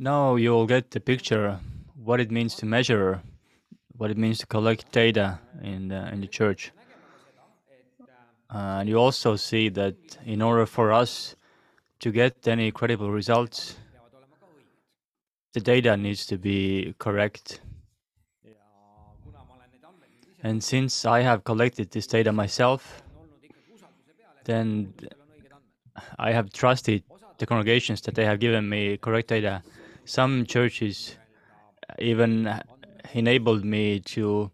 [0.00, 1.58] Now you'll get the picture
[1.96, 3.20] what it means to measure,
[3.96, 6.70] what it means to collect data in the, in the church.
[8.48, 11.34] And you also see that in order for us
[11.98, 13.76] to get any credible results,
[15.52, 17.60] the data needs to be correct.
[20.44, 23.02] And since I have collected this data myself,
[24.44, 24.94] then
[26.16, 27.02] I have trusted
[27.38, 29.62] the congregations that they have given me correct data.
[30.08, 31.18] Some churches
[31.98, 32.50] even
[33.12, 34.50] enabled me to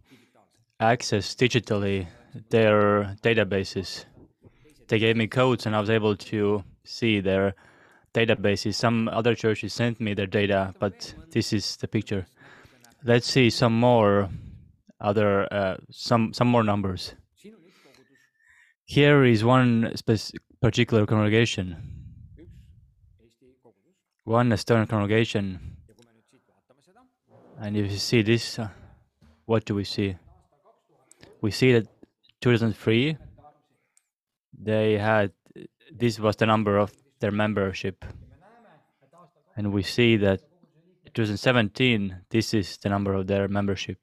[0.81, 2.09] access digitally
[2.51, 4.05] their databases.
[4.89, 7.55] They gave me codes and I was able to see their
[8.13, 8.75] databases.
[8.75, 12.27] Some other churches sent me their data, but this is the picture.
[13.05, 14.31] Let's see some more
[15.01, 17.15] other uh, some some more numbers.
[18.87, 19.95] Here is one
[20.61, 21.77] particular congregation,
[24.25, 25.61] one Estonian congregation,
[27.61, 28.69] and if you see this, uh,
[29.45, 30.17] what do we see?
[31.41, 31.87] We see that
[32.41, 33.17] 2003
[34.63, 35.33] they had
[35.93, 38.05] this was the number of their membership,
[39.57, 40.41] and we see that
[41.13, 43.99] 2017 this is the number of their membership.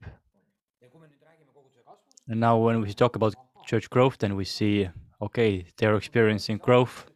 [2.28, 3.34] And now when we talk about
[3.66, 4.88] church growth, then we see,
[5.22, 7.08] okay, they're experiencing growth.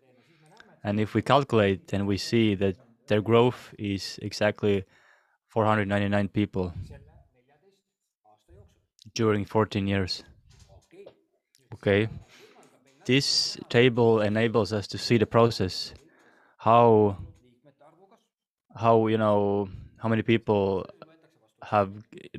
[0.83, 2.75] And if we calculate, then we see that
[3.07, 4.83] their growth is exactly
[5.47, 6.73] 499 people
[9.13, 10.23] during 14 years.
[11.73, 12.07] Okay.
[13.05, 15.93] This table enables us to see the process,
[16.57, 17.17] how,
[18.75, 20.85] how you know, how many people
[21.63, 21.91] have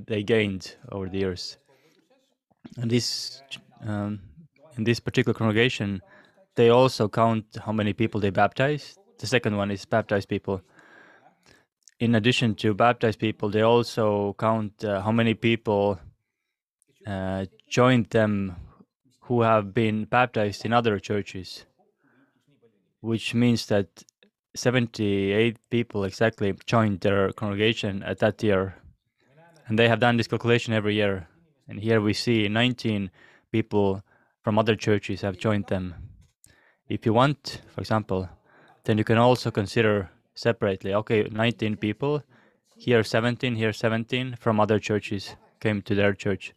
[0.06, 1.56] they gained over the years.
[2.76, 3.42] And this,
[3.84, 4.20] um,
[4.76, 6.02] in this particular congregation,
[6.56, 8.96] they also count how many people they baptize.
[9.18, 10.62] The second one is baptized people.
[11.98, 15.98] In addition to baptized people, they also count uh, how many people
[17.06, 18.56] uh, joined them
[19.20, 21.64] who have been baptized in other churches,
[23.00, 23.88] which means that
[24.54, 28.76] 78 people exactly joined their congregation at that year.
[29.66, 31.28] And they have done this calculation every year.
[31.68, 33.10] And here we see 19
[33.50, 34.02] people
[34.42, 35.94] from other churches have joined them.
[36.88, 38.28] If you want, for example,
[38.86, 40.94] then you can also consider separately.
[40.94, 42.22] Okay, 19 people,
[42.76, 46.54] here 17, here 17 from other churches came to their church.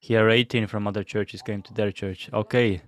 [0.00, 2.28] Here 18 from other churches came to their church.
[2.32, 2.82] Okay,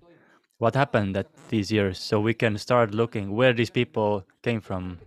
[0.58, 1.98] what happened at these years?
[1.98, 4.98] So we can start looking where these people came from.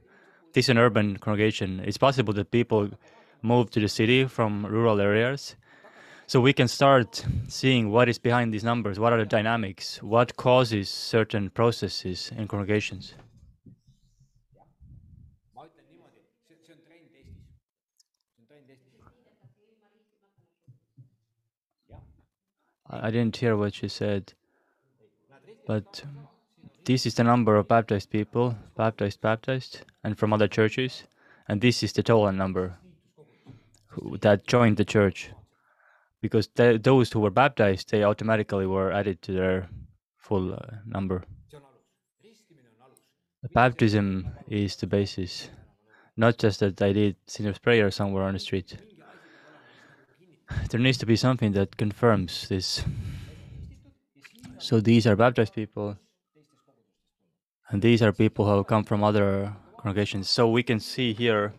[0.53, 1.81] This is an urban congregation.
[1.85, 2.89] It's possible that people
[3.41, 5.55] moved to the city from rural areas
[6.25, 10.37] so we can start seeing what is behind these numbers, what are the dynamics, what
[10.37, 13.13] causes certain processes in congregations.
[23.01, 24.33] I didn't hear what you said,
[25.65, 26.03] but
[26.85, 31.03] this is the number of baptized people, baptized, baptized, and from other churches,
[31.47, 32.77] and this is the total number
[34.21, 35.29] that joined the church.
[36.21, 39.69] Because th- those who were baptized they automatically were added to their
[40.17, 41.23] full uh, number.
[43.53, 45.49] Baptism is the basis
[46.15, 48.77] not just that i did sinner's prayer somewhere on the street
[50.69, 52.83] there needs to be something that confirms this
[54.57, 55.97] so these are baptized people
[57.69, 61.53] and these are people who come from other congregations so we can see here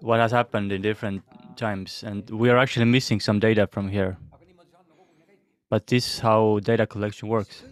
[0.00, 1.22] what has happened in different
[1.56, 4.16] times, and we are actually missing some data from here.
[5.68, 7.62] But this is how data collection works.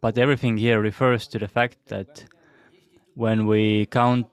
[0.00, 2.24] But everything here refers to the fact that
[3.18, 4.28] when we count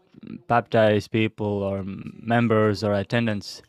[0.47, 3.63] baptized people or members or attendants,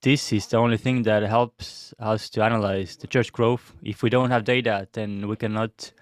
[0.00, 3.74] this is the only thing that helps us to analyze the church growth.
[3.82, 5.92] If we don't have data, then we cannot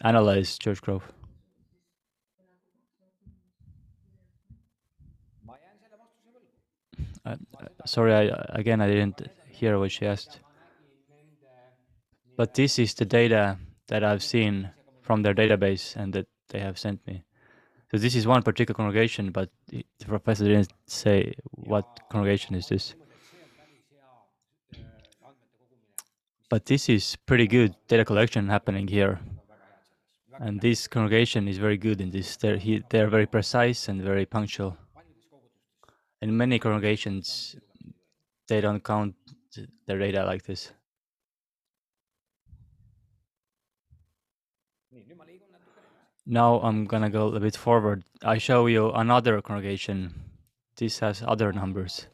[0.00, 1.12] analyze church growth.
[7.26, 7.36] Uh,
[7.84, 10.38] sorry, I, again, I didn't hear what she asked.
[12.36, 13.58] But this is the data
[13.88, 14.70] that I've seen
[15.02, 17.24] from their database and that they have sent me.
[17.90, 22.94] So this is one particular congregation, but the professor didn't say what congregation is this.
[26.48, 29.20] But this is pretty good data collection happening here.
[30.38, 32.36] And this congregation is very good in this.
[32.36, 34.76] They're, he, they're very precise and very punctual
[36.22, 37.56] in many congregations,
[38.48, 39.14] they don't count
[39.86, 40.72] their data like this.
[46.32, 48.04] Now I'm gonna go a bit forward.
[48.22, 50.14] I show you another congregation.
[50.76, 52.06] This has other numbers.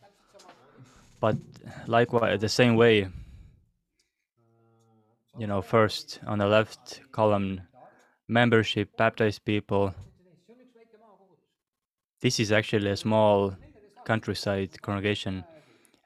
[1.20, 1.36] But
[1.86, 3.08] likewise, the same way,
[5.36, 7.60] you know, first on the left column,
[8.26, 9.94] membership, baptized people.
[12.22, 13.54] This is actually a small
[14.06, 15.44] countryside congregation.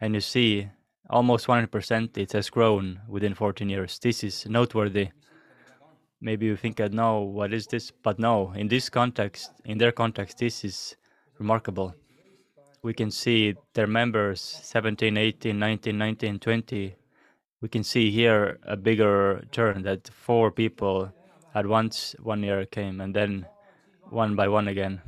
[0.01, 0.69] And you see
[1.09, 4.01] almost 100% it has grown within 14 years.
[4.01, 5.11] This is noteworthy.
[6.23, 7.91] Maybe you think, uh, no, what is this?
[7.91, 10.97] But no, in this context, in their context, this is
[11.39, 11.95] remarkable.
[12.83, 16.95] We can see their members 17, 18, 19, 19, 20.
[17.63, 21.13] We can see here a bigger turn that four people
[21.55, 23.47] at once one year came and then
[24.11, 25.01] one by one again,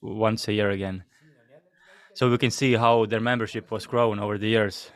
[0.00, 1.04] once a year again.
[2.14, 4.90] So we can see how their membership was grown over the years.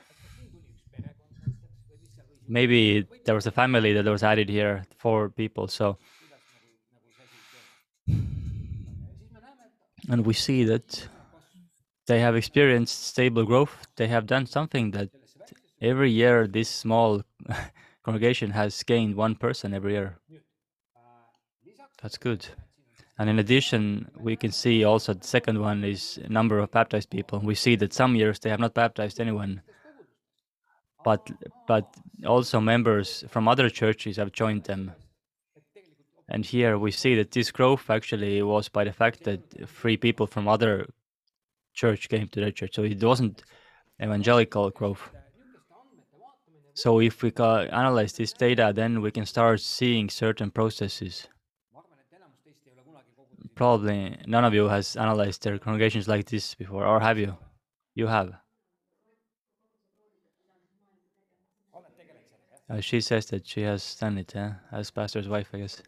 [2.53, 5.69] Maybe there was a family that was added here, four people.
[5.69, 5.97] So,
[10.11, 11.09] and we see that
[12.07, 13.75] they have experienced stable growth.
[13.97, 15.09] They have done something that
[15.81, 17.23] every year this small
[18.05, 20.19] congregation has gained one person every year.
[22.03, 22.47] That's good.
[23.19, 27.39] And in addition, we can see also the second one is number of baptized people.
[27.39, 29.63] We see that some years they have not baptized anyone,
[31.05, 31.31] but
[31.67, 31.95] but
[32.27, 34.93] also members from other churches have joined them.
[36.29, 40.27] And here we see that this growth actually was by the fact that three people
[40.27, 40.87] from other
[41.75, 42.75] church came to the church.
[42.75, 43.43] So it wasn't
[44.01, 45.11] evangelical growth.
[46.75, 51.29] So if we analyze this data, then we can start seeing certain processes
[53.55, 57.37] probably none of you has analyzed their congregations like this before, or have you?
[57.95, 58.33] You have.
[62.73, 64.55] Uh, she says that she has done it, yeah?
[64.73, 65.83] as pastor's wife, I guess.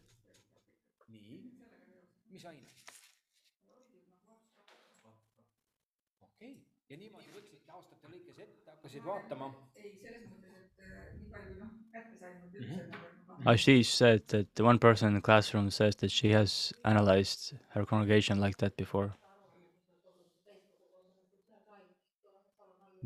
[13.46, 17.54] Uh, she said that the one person in the classroom says that she has analyzed
[17.70, 19.14] her congregation like that before.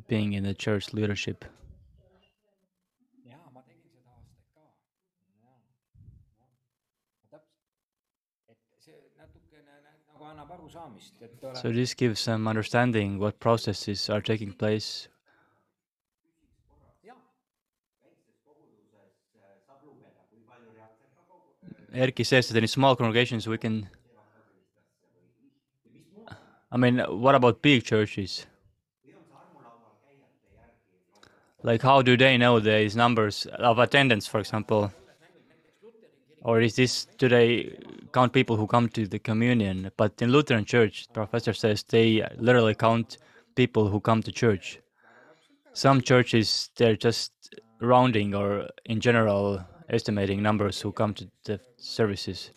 [0.09, 1.45] Being in the church leadership.
[11.55, 15.09] So this gives some understanding what processes are taking place
[21.95, 23.89] Erki says that in small congregations we can.
[26.71, 28.47] I mean, what about big churches?
[31.63, 34.93] Like, how do they know these numbers of attendance, for example?
[36.43, 37.77] Or is this, do they
[38.13, 39.91] count people who come to the communion?
[39.97, 43.19] But in Lutheran church, professor says they literally count
[43.55, 44.81] people who come to church.
[45.73, 47.33] Some churches, they're just
[47.81, 52.51] rounding or in general estimating numbers who come to the services.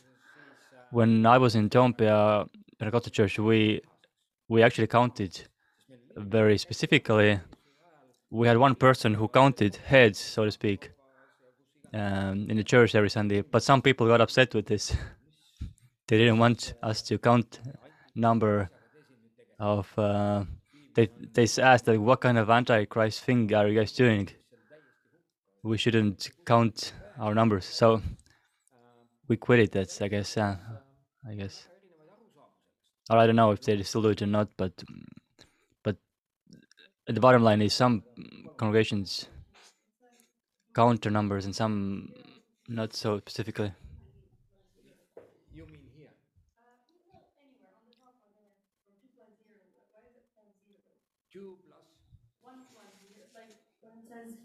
[0.91, 2.47] When I was in Toompea
[2.77, 3.81] Pentecostal Church, we
[4.49, 5.41] we actually counted
[6.17, 7.39] very specifically.
[8.29, 10.91] We had one person who counted heads, so to speak,
[11.93, 13.41] um, in the church every Sunday.
[13.41, 14.95] But some people got upset with this.
[16.07, 17.59] they didn't want us to count
[18.15, 18.69] number
[19.59, 19.87] of.
[19.97, 20.45] Uh,
[20.93, 24.29] they they asked like, what kind of antichrist thing are you guys doing?
[25.63, 27.65] We shouldn't count our numbers.
[27.65, 28.01] So
[29.27, 29.71] we quit it.
[29.71, 30.37] That's I guess.
[30.37, 30.57] Uh,
[31.27, 31.67] I guess.
[33.09, 34.83] Or I don't know if they still do it or not, but
[35.83, 35.97] but
[37.05, 38.03] the bottom line is some
[38.57, 39.27] congregations
[40.73, 42.13] count their numbers and some
[42.67, 43.71] not so specifically.
[45.53, 46.13] You mean here?
[51.31, 51.85] Two plus
[52.41, 53.25] one plus zero.
[53.33, 54.37] Like when it says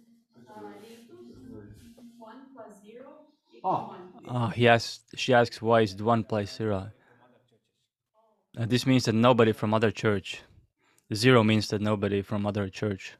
[2.18, 3.26] one plus zero
[3.64, 3.97] oh.
[4.28, 6.90] Uh, he asks, she asks why is it one plus zero?
[8.59, 10.42] Uh, this means that nobody from other church.
[11.14, 13.14] Zero means that nobody from other church.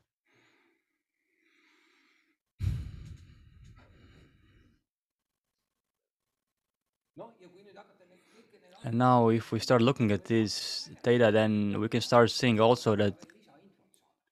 [8.87, 12.95] And now, if we start looking at this data, then we can start seeing also
[12.95, 13.15] that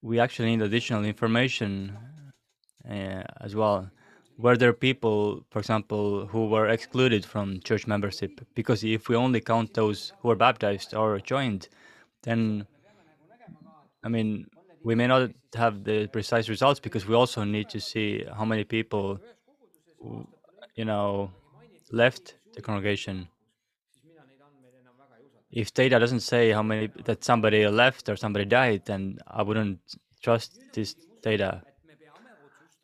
[0.01, 1.99] we actually need additional information
[2.89, 3.91] uh, as well.
[4.39, 8.31] Were there people, for example, who were excluded from church membership?
[8.55, 11.69] Because if we only count those who were baptized or joined,
[12.23, 12.65] then,
[14.05, 14.47] I mean,
[14.85, 18.63] we may not have the precise results because we also need to see how many
[18.63, 19.19] people,
[20.77, 21.33] you know,
[21.91, 23.29] left the congregation.
[25.55, 29.79] If data doesn't say how many that somebody left or somebody died, then I wouldn't
[30.21, 31.63] trust this data.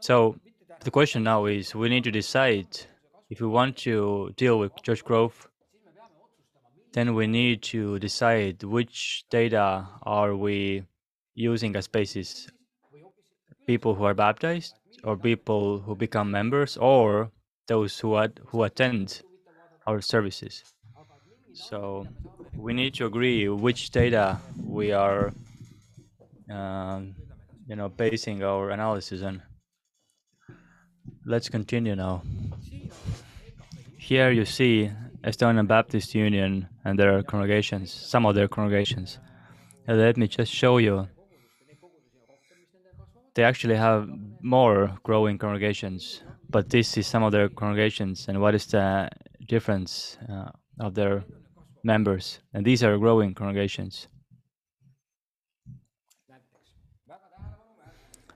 [0.00, 0.36] So
[0.84, 2.68] the question now is we need to decide
[3.28, 5.48] if we want to deal with church growth,
[6.92, 10.84] then we need to decide which data are we
[11.34, 12.48] using as basis.
[13.66, 17.32] People who are baptized or people who become members or
[17.66, 19.22] those who, ad, who attend
[19.88, 20.62] our services.
[21.52, 22.06] So
[22.56, 25.32] we need to agree which data we are,
[26.50, 27.14] um,
[27.66, 29.42] you know, basing our analysis on.
[31.24, 32.22] Let's continue now.
[33.98, 34.90] Here you see
[35.22, 39.18] Estonian Baptist Union and their congregations, some of their congregations.
[39.86, 41.08] And let me just show you.
[43.34, 44.08] They actually have
[44.40, 49.08] more growing congregations, but this is some of their congregations and what is the
[49.46, 51.24] difference uh, of their
[51.82, 52.40] members.
[52.52, 54.08] And these are growing congregations.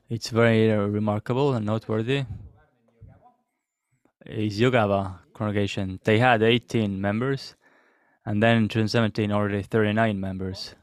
[0.08, 2.24] It's very uh, remarkable and noteworthy.
[4.26, 6.00] Is Jõgeva congregation.
[6.04, 7.56] They had 18 members,
[8.24, 10.74] and then in 2017 already 39 members.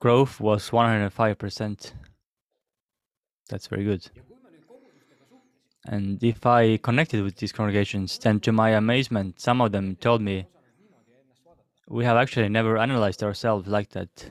[0.00, 1.92] Growth was 105%.
[3.48, 4.10] That's very good.
[5.86, 10.22] And if I connected with these congregations, then to my amazement, some of them told
[10.22, 10.46] me,
[11.90, 14.30] we have actually never analyzed ourselves like that.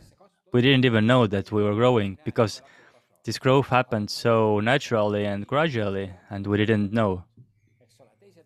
[0.53, 2.61] We didn't even know that we were growing because
[3.25, 7.25] this growth happened so naturally and gradually, and we didn't know.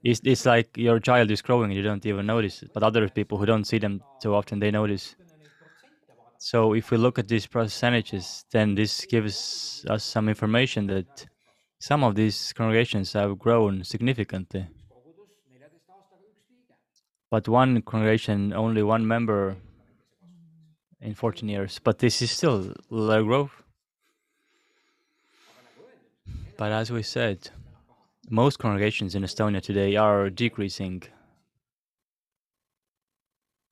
[0.04, 3.08] It's, it's like your child is growing and you don't even notice it, but other
[3.08, 5.16] people who don't see them so often, they notice.
[6.40, 11.26] So if we look at these percentages, then this gives us some information that
[11.80, 14.68] some of these congregations have grown significantly.
[17.34, 19.56] But one congregation, only one member
[21.02, 21.80] in 14 years.
[21.84, 23.64] But this is still a growth.
[26.58, 27.50] But as we said,
[28.30, 31.02] most congregations in Estonia today are decreasing,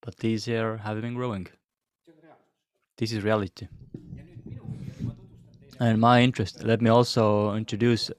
[0.02, 1.48] but these here have been growing.
[2.98, 3.68] This is reality.
[5.80, 8.10] And my interest, let me also introduce,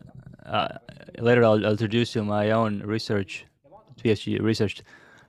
[0.46, 0.78] uh,
[1.18, 3.44] later I'll, I'll introduce you my own research,
[4.04, 4.84] PhD research,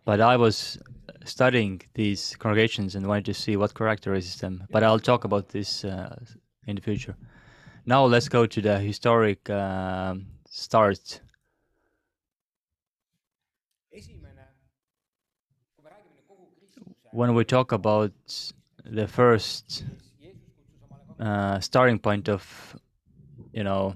[0.06, 0.78] but I was
[1.26, 4.64] studying these congregations and wanted to see what characterizes them.
[4.72, 6.16] But I'll talk about this uh,
[6.68, 7.16] in the future.
[7.86, 10.16] Now let's go to the historic uh,
[10.50, 11.22] start.
[17.12, 18.12] When we talk about
[18.86, 19.86] the first
[21.20, 22.76] uh, starting point of,
[23.54, 23.94] you know,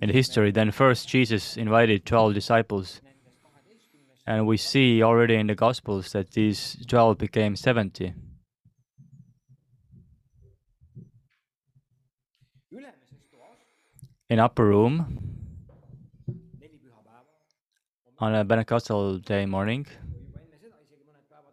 [0.00, 3.00] in history, then first Jesus invited 12 disciples.
[4.28, 8.12] And we see already in the Gospels that these 12 became 70.
[14.28, 15.22] In upper room,
[18.18, 19.86] on a Pentecostal day morning,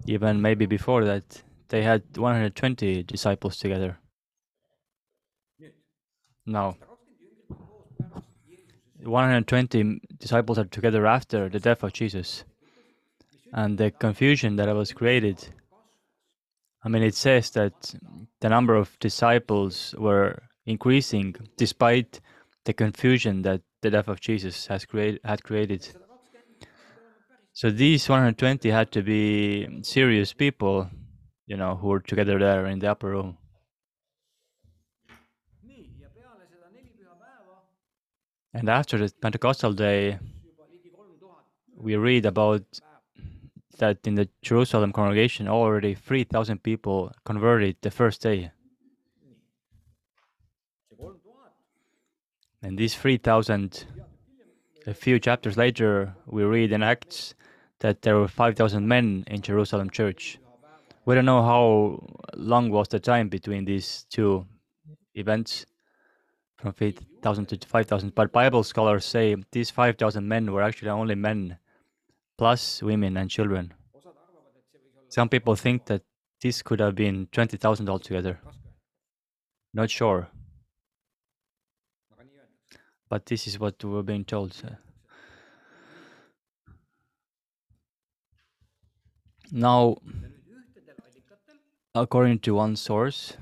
[0.06, 4.00] even maybe before that, they had 120 disciples together.
[6.46, 6.76] Now,
[9.02, 12.44] 120 disciples are together after the death of Jesus.
[13.54, 15.48] And the confusion that was created,
[16.84, 17.96] I mean, it says that
[18.42, 22.20] the number of disciples were increasing despite
[22.66, 25.88] the confusion that the death of Jesus has create, had created.
[27.54, 30.90] So these 120 had to be serious people,
[31.48, 33.38] you know, who were together there in the upper room.
[38.54, 40.18] And after the Pentecostal day,
[41.78, 42.64] we read about
[43.78, 48.52] that in the Jerusalem congregation, already 3,000 people converted the first day.
[52.62, 53.86] And these 3,000,
[54.88, 57.36] a few chapters later, we read in Acts
[57.80, 60.40] that there were 5,000 men in Jerusalem church.
[61.06, 64.48] We don't know how long was the time between these two
[65.14, 65.66] events,
[66.58, 68.16] from 8,000 to 5,000.
[68.16, 71.60] But Bible scholars say these 5,000 men were actually only men,
[72.38, 73.74] plus women and children.
[75.10, 76.02] Some people think that
[76.42, 78.40] this could have been 20,000 altogether.
[79.74, 80.28] Not sure.
[83.10, 84.62] But this is what we're being told.
[89.52, 89.98] Now,
[91.94, 93.38] according to one source,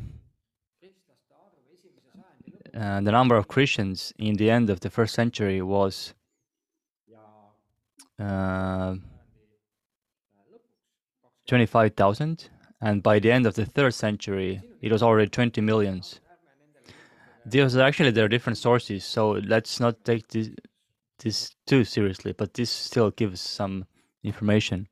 [2.74, 6.14] uh, the number of Christians in the end of the first century was
[8.20, 8.96] uh,
[11.48, 12.50] 25,000,
[12.82, 16.20] and by the end of the third century, it was already 20 millions.
[17.46, 20.50] These are actually there are different sources, so let's not take this,
[21.20, 23.86] this too seriously, but this still gives some
[24.24, 24.88] information.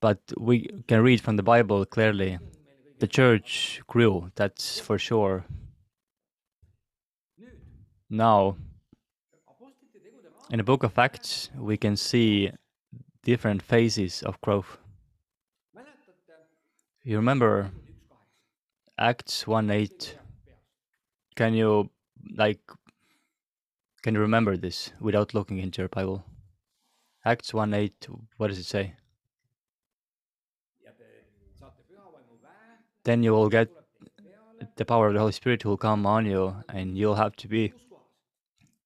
[0.00, 2.38] But we can read from the Bible clearly
[3.00, 5.44] the church grew, that's for sure.
[8.08, 8.56] Now,
[10.50, 12.50] in the book of Acts, we can see
[13.22, 14.78] different phases of growth.
[17.04, 17.70] You remember
[18.98, 20.18] Acts 1 8?
[21.36, 21.90] Can you,
[22.36, 22.60] like,
[24.02, 26.24] can you remember this without looking into your Bible?
[27.24, 28.94] Acts 1 8, what does it say?
[33.04, 33.68] Then you will get
[34.76, 37.72] the power of the Holy Spirit will come on you, and you'll have to be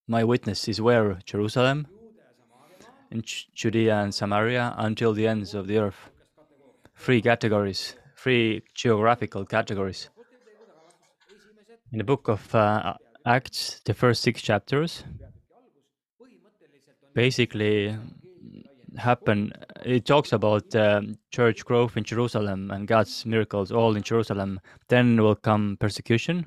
[0.06, 1.87] my witness is where Jerusalem,
[3.11, 3.23] in
[3.54, 6.11] Judea and Samaria, until the ends of the earth.
[6.96, 10.08] Three categories, three geographical categories.
[11.92, 12.94] In the book of uh,
[13.26, 15.04] Acts, the first six chapters,
[17.14, 17.96] basically
[18.96, 19.52] happen.
[19.84, 24.61] It talks about um, church growth in Jerusalem and God's miracles all in Jerusalem.
[24.88, 26.46] Then will come persecution.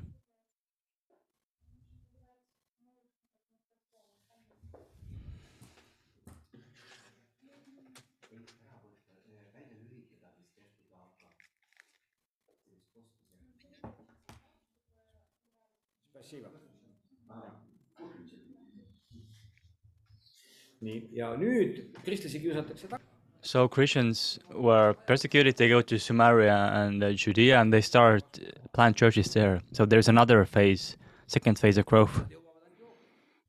[23.42, 25.56] So Christians were persecuted.
[25.56, 28.24] They go to Samaria and uh, Judea, and they start
[28.72, 29.62] plant churches there.
[29.72, 32.24] So there's another phase, second phase of growth.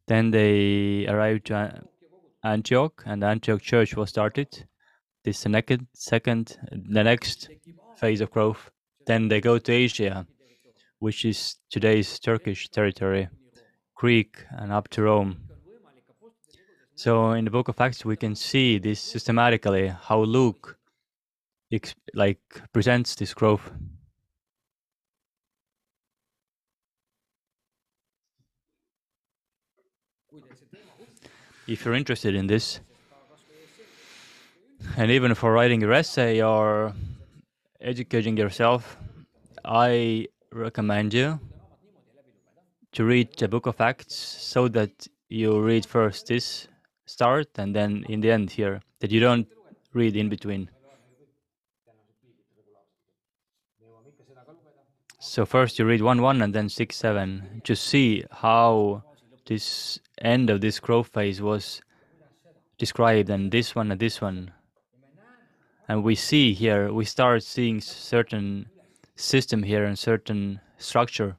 [0.08, 1.84] Then they arrived to
[2.44, 4.66] Antioch, and the Antioch church was started.
[5.24, 7.50] This second, second, the next
[7.98, 8.72] phase of growth.
[9.06, 10.26] Then they go to Asia,
[11.00, 13.28] which is today's Turkish territory,
[13.96, 15.49] Greek, and up to Rome.
[17.00, 20.78] So in the book of Acts, we can see this systematically how Luke
[22.14, 23.72] like presents this growth.
[31.68, 32.82] If you're interested in this,
[34.98, 36.94] and even for writing your essay or
[37.80, 38.98] educating yourself,
[39.64, 41.40] I recommend you
[42.92, 46.68] to read the book of Acts so that you read first this
[47.10, 49.48] start and then in the end here, that you don't
[49.94, 50.70] read in between.
[55.20, 59.04] So first you read 1 1 and then 6 7 to see how
[59.48, 61.82] this end of this growth phase was
[62.78, 64.52] described and this one and this one.
[65.88, 68.68] And we see here, we start seeing certain
[69.16, 71.39] system here and certain structure.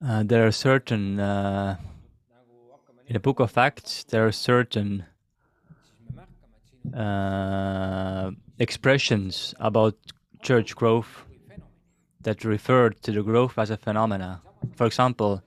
[0.00, 1.76] Uh, there are certain uh,
[3.08, 5.04] in the book of acts there are certain
[6.94, 8.30] uh,
[8.60, 9.96] expressions about
[10.40, 11.24] church growth
[12.20, 14.40] that refer to the growth as a phenomena.
[14.76, 15.42] For example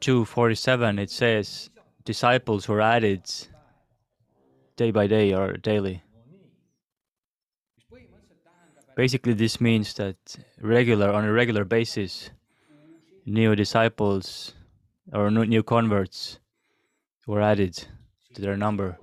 [0.00, 1.68] 247 it says
[2.06, 3.30] disciples were added
[4.76, 6.02] day by day or daily.
[8.96, 10.16] Basically this means that
[10.58, 12.30] regular on a regular basis
[13.26, 14.54] new disciples
[15.12, 16.38] or new converts
[17.26, 17.74] were added
[18.34, 18.98] to their number.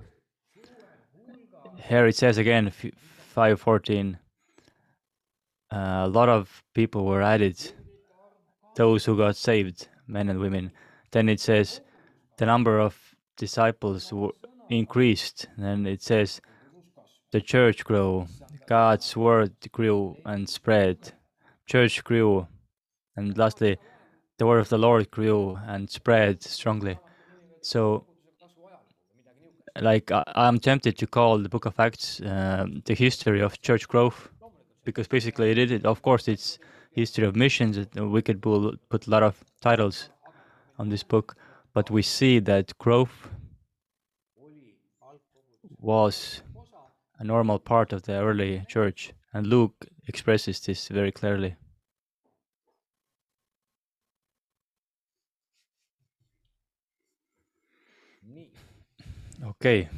[1.76, 4.18] Here it says again, 514,
[5.70, 7.72] uh, a lot of people were added,
[8.76, 10.72] those who got saved, men and women.
[11.12, 11.80] Then it says
[12.36, 12.96] the number of
[13.36, 14.12] disciples
[14.68, 16.40] increased, and it says
[17.30, 18.26] the church grew,
[18.66, 21.12] God's word grew and spread,
[21.66, 22.46] church grew,
[23.16, 23.78] and lastly,
[24.38, 26.98] the word of the Lord grew and spread strongly.
[27.60, 28.06] So,
[29.80, 33.86] like, I, am tempted to call the book of Acts uh, the history of church
[33.88, 34.28] growth,
[34.84, 35.84] because basically it is.
[35.84, 36.58] Of course, it's
[36.92, 37.78] history of missions.
[37.94, 40.10] We could put a lot of titles
[40.78, 41.36] on this book,
[41.74, 43.28] but we see that growth
[45.80, 46.42] was
[47.18, 51.56] a normal part of the early church, and Luke expresses this very clearly.
[59.44, 59.88] Okay..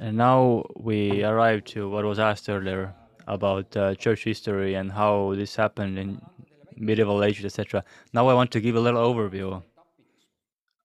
[0.00, 2.94] And now we arrive to what was asked earlier
[3.26, 6.20] about uh, church history and how this happened in
[6.76, 7.84] medieval ages, etc.
[8.12, 9.62] Now I want to give a little overview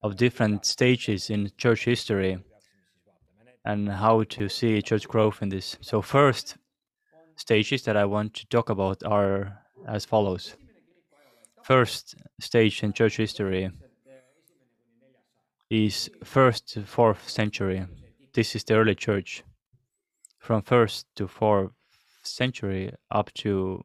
[0.02, 2.38] of different stages in church history
[3.64, 5.76] and how to see church growth in this.
[5.80, 6.56] So first
[7.36, 10.56] stages that I want to talk about are as follows.
[11.62, 13.70] First stage in church history
[15.70, 17.86] is first to fourth century.
[18.34, 19.44] This is the early church.
[20.38, 21.72] From first to fourth
[22.22, 23.82] century up to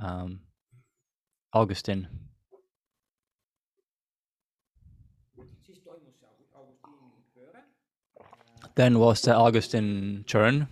[0.00, 0.40] um,
[1.52, 2.08] Augustine.
[8.74, 10.68] Then was the Augustine turn,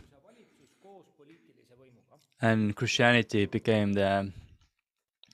[2.41, 4.33] and Christianity became the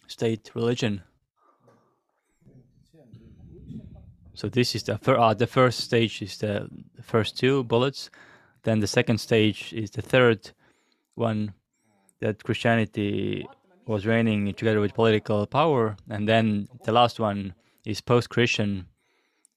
[0.09, 1.03] state religion.
[4.37, 6.69] So this is the fir- uh, the first stage is the
[7.03, 8.11] first two bullets.
[8.65, 10.51] Then the second stage is the third
[11.15, 11.55] one
[12.21, 13.47] that Christianity
[13.87, 17.55] was reigning together with political power, and then the last one
[17.87, 18.87] is post-Christian.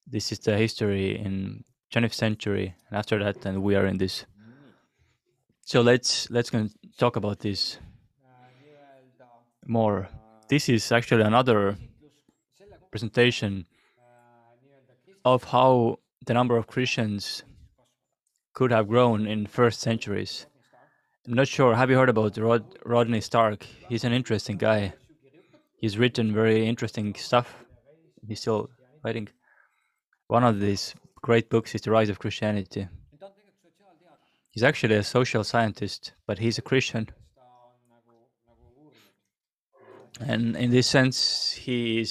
[0.07, 4.25] This is the history in 20th century, and after that, and we are in this.
[5.65, 6.51] So let's let's
[6.97, 7.79] talk about this
[9.67, 10.07] more.
[10.47, 11.75] This is actually another
[12.91, 13.65] presentation
[15.33, 17.43] of how the number of Christians
[18.53, 20.45] could have grown in first centuries.
[21.27, 21.75] I'm not sure.
[21.75, 23.65] Have you heard about Rod, Rodney Stark?
[23.87, 24.93] He's an interesting guy.
[25.77, 27.55] He's written very interesting stuff.
[28.27, 28.69] He's still
[29.03, 29.29] writing.
[30.27, 32.87] One of these great books is The Rise of Christianity.
[34.51, 37.09] He's actually a social scientist, but he's a Christian.
[40.19, 42.05] And in this sense, he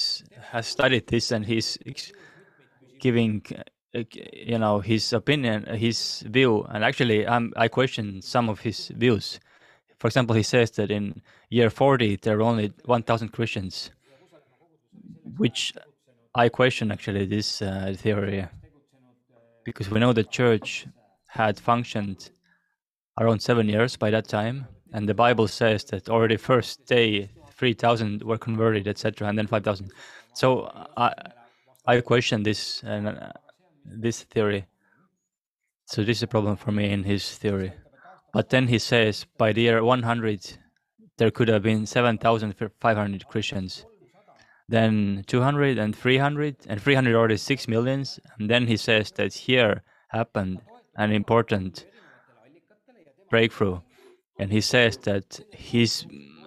[0.51, 1.77] has studied this and he's
[2.99, 3.41] giving
[3.95, 8.89] uh, you know his opinion his view and actually I'm, i question some of his
[8.89, 9.39] views.
[9.97, 13.91] For example he says that in year 40 there are only 1000 christians
[15.37, 15.73] which
[16.35, 18.47] i question actually this uh, theory.
[19.63, 20.87] Because we know the church
[21.27, 22.31] had functioned
[23.19, 28.23] around seven years by that time and the bible says that already first day 3000
[28.23, 29.91] were converted etc and then 5000
[30.33, 31.11] so i
[31.89, 33.31] I question this and uh,
[33.83, 34.67] this theory.
[35.85, 37.73] So this is a problem for me in his theory.
[38.31, 40.57] But then he says by the year 100
[41.17, 43.85] there could have been 7,500 Christians.
[44.67, 48.19] Then 200 and 300 and 300 already 6 millions.
[48.37, 50.61] And then he says that here happened
[50.95, 51.87] an important
[53.31, 53.79] breakthrough.
[54.37, 56.05] And he says that he's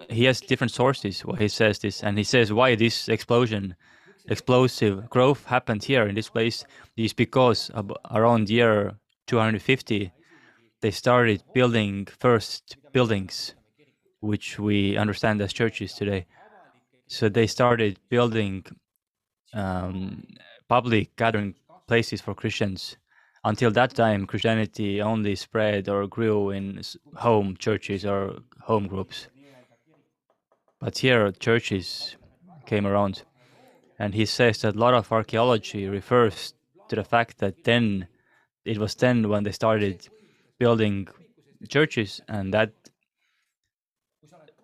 [0.09, 3.75] he has different sources why he says this and he says why this explosion
[4.29, 6.65] explosive growth happened here in this place
[6.97, 7.71] is because
[8.11, 8.95] around year
[9.27, 10.13] 250
[10.81, 13.55] they started building first buildings
[14.21, 16.27] which we understand as churches today.
[17.09, 18.65] So they started building
[19.53, 20.25] um,
[20.69, 21.55] public gathering
[21.89, 22.97] places for christians.
[23.45, 26.81] Until that time christianity only spread or grew in
[27.17, 29.27] home churches or home groups.
[30.81, 32.17] But here churches
[32.67, 33.25] came around
[34.03, 36.55] and he says that a lot of archaeology refers
[36.89, 38.09] to the fact that then
[38.65, 40.09] it was then when they started
[40.59, 41.07] building
[41.69, 42.73] churches and that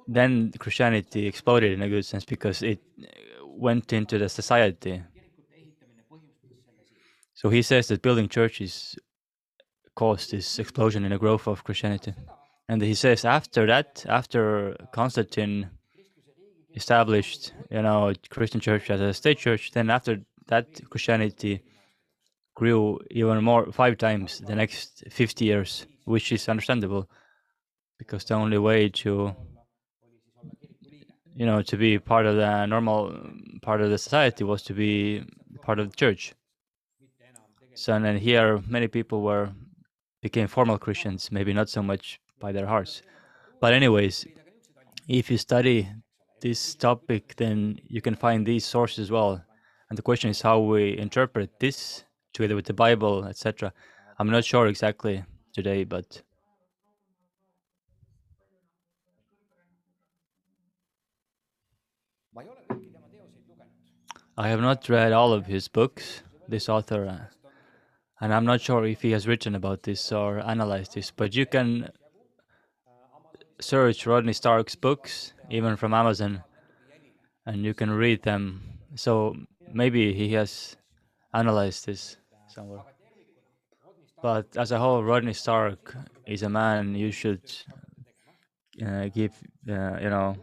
[0.09, 5.03] then Christianity exploded in a good sense because it uh, went into the society.
[7.35, 8.97] So he says that building churches
[9.95, 12.13] caused this explosion in the growth of Christianity.
[12.69, 15.71] And he says after that, after Constantine
[16.83, 19.73] established, you know, Christian church as a state church.
[19.73, 20.13] Then after
[20.47, 21.55] that, Christianity
[22.55, 27.09] grew even more, five times the next 50 years, which is understandable,
[27.99, 29.35] because the only way to,
[31.41, 32.99] you know, to be part of the normal
[33.63, 35.23] part of the society was to be
[35.63, 36.35] part of the church.
[37.75, 39.51] So and then here, many people were
[40.21, 43.03] became formal Christians, maybe not so much by their hearts.
[43.61, 44.27] But anyways,
[45.07, 45.89] if you study
[46.41, 49.45] this topic, then you can find these sources as well.
[49.89, 53.73] And the question is how we interpret this together with the Bible, etc.
[54.19, 56.23] I'm not sure exactly today, but
[64.37, 67.51] I have not read all of his books, this author, uh,
[68.21, 71.45] and I'm not sure if he has written about this or analyzed this, but you
[71.45, 71.91] can
[73.61, 76.43] search Rodney Stark's books, even from Amazon,
[77.47, 78.63] and you can read them.
[78.95, 79.37] So
[79.73, 80.77] maybe he has
[81.35, 82.17] analyzed this
[82.47, 82.83] somewhere.
[84.23, 85.95] But as a whole, Rodney Stark
[86.27, 87.43] is a man you should
[88.85, 89.33] uh, keep,
[89.69, 90.37] uh, you know,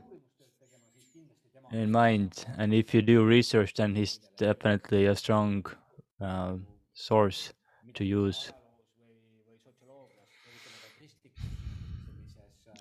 [1.72, 2.46] in mind.
[2.58, 5.66] And if you do research, then he's definitely a strong
[6.22, 6.54] uh,
[6.94, 7.54] source
[7.96, 8.52] to use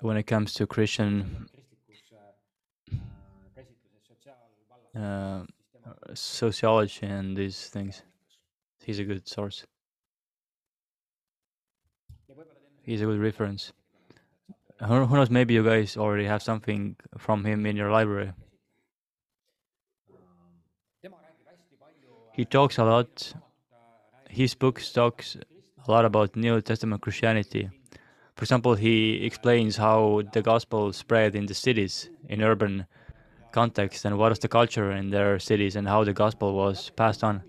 [0.05, 1.49] when it comes to Christian
[4.95, 5.45] uh,
[6.12, 8.03] sociology and these things.
[8.85, 9.64] He's a good source.
[12.83, 13.73] He's a good reference.
[14.87, 15.31] Who, knows?
[15.31, 18.33] Maybe you guys already have something from him in your library.
[22.35, 23.33] He talks a lot.
[24.29, 25.37] His books talks
[25.87, 27.71] a lot about New Testament Christianity.
[28.37, 32.87] For example, he explains how the gospel spread in the cities, in urban
[33.53, 37.23] context, and what is the culture in their cities, and how the gospel was passed
[37.23, 37.42] on.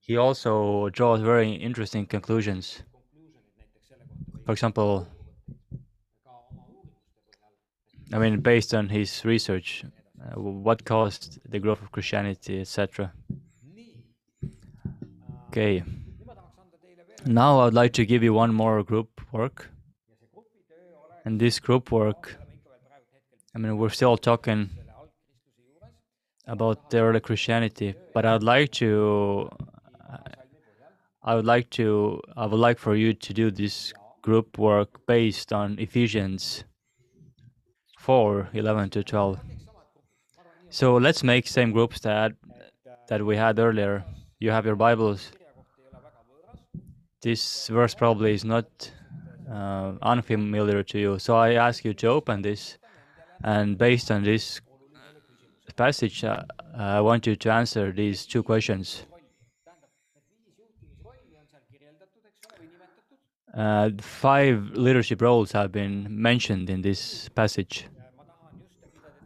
[0.00, 2.82] He also draws very interesting conclusions.
[4.44, 5.08] For example,
[8.12, 9.84] I mean, based on his research,
[10.20, 13.12] uh, what caused the growth of Christianity, etc.
[15.48, 15.82] Okay.
[17.26, 19.70] Now I'd like to give you one more group work.
[21.24, 22.36] And this group work,
[23.54, 24.70] I mean, we're still talking
[26.46, 29.50] about the early Christianity, but I'd like to,
[31.22, 35.52] I would like to, I would like for you to do this group work based
[35.52, 36.64] on Ephesians
[37.98, 39.38] 4, 11 to 12.
[40.70, 42.32] So let's make same groups that
[43.08, 44.04] that we had earlier.
[44.38, 45.32] You have your Bibles.
[47.22, 48.92] This verse probably is not
[49.50, 51.18] uh, unfamiliar to you.
[51.18, 52.78] So I ask you to open this,
[53.42, 54.60] and based on this
[55.76, 56.42] passage, uh,
[56.76, 59.04] I want you to answer these two questions.
[63.56, 67.86] Uh, five leadership roles have been mentioned in this passage.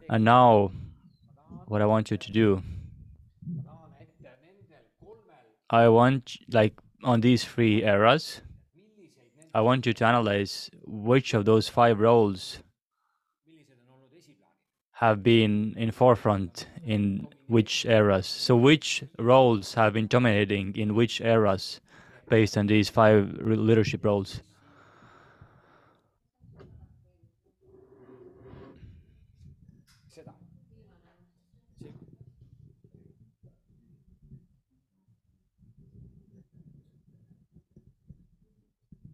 [0.09, 0.71] And now,
[1.67, 2.63] what I want you to do,
[5.69, 8.41] I want, like, on these three eras,
[9.55, 12.59] I want you to analyze which of those five roles
[14.93, 18.25] have been in forefront in which eras.
[18.25, 21.81] So, which roles have been dominating in which eras
[22.29, 24.41] based on these five leadership roles?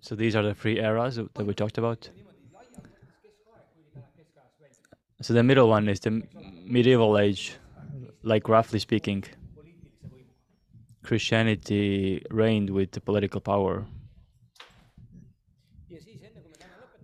[0.10, 2.10] So these are the three eras that we talked about.
[5.22, 6.24] So the middle one is the
[6.66, 7.54] medieval age,
[8.24, 9.24] like roughly speaking.
[11.04, 13.86] Christianity reigned with the political power.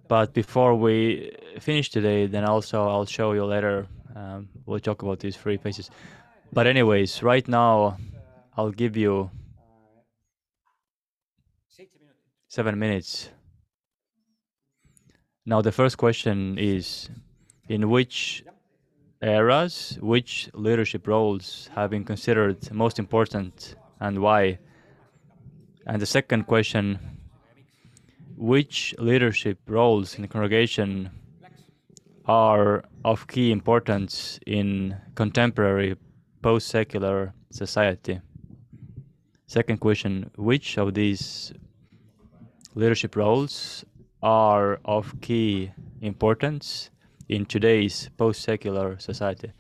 [0.08, 3.86] But before we finish today, then also I'll show you later.
[4.16, 5.92] Um, we'll talk about these three phases.
[6.52, 7.98] But anyways, right now
[8.58, 9.30] I'll give you
[12.56, 13.32] seven minutes.
[15.46, 17.10] Now the first question is,
[17.68, 18.46] in which
[19.22, 24.60] eras, which leadership roles have been considered most important and why?
[25.86, 26.98] And the second question,
[28.38, 31.10] which leadership roles in the congregation
[32.26, 35.98] are of key importance in contemporary
[36.42, 38.22] post-secular society?
[39.46, 41.52] Second question, which of these
[42.76, 43.86] leadership roles
[44.22, 46.90] are of key importance
[47.30, 49.52] in today's post-secular society?